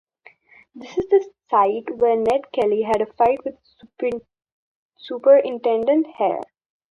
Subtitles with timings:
[0.73, 3.53] This is the site where Ned Kelly had a fight with
[4.97, 6.41] Superintendent Hare.